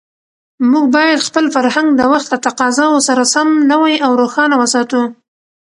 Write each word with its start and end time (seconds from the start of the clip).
موږ 0.71 0.85
باید 0.95 1.25
خپل 1.27 1.45
فرهنګ 1.55 1.87
د 1.95 2.01
وخت 2.11 2.27
له 2.33 2.37
تقاضاوو 2.47 3.05
سره 3.07 3.23
سم 3.33 3.47
نوی 3.71 3.95
او 4.05 4.11
روښانه 4.21 4.55
وساتو. 4.61 5.01